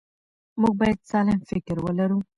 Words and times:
موږ 0.61 0.73
باید 0.79 0.99
سالم 1.11 1.39
فکر 1.49 1.75
ولرو. 1.81 2.17